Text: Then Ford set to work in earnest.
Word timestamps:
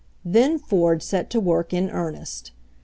Then 0.25 0.57
Ford 0.57 1.03
set 1.03 1.29
to 1.29 1.39
work 1.39 1.73
in 1.73 1.91
earnest. 1.91 2.53